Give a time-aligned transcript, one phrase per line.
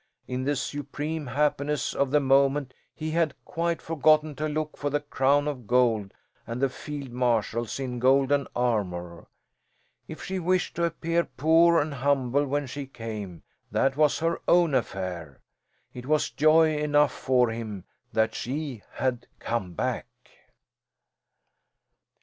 [0.27, 4.99] In the supreme happiness of the moment he had quite forgotten to look for the
[5.01, 6.11] crown of gold
[6.47, 9.27] and the field marshals in golden armour.
[10.07, 14.73] If she wished to appear poor and humble when she came, that was her own
[14.73, 15.39] affair.
[15.93, 20.07] It was joy enough for him that she had come back.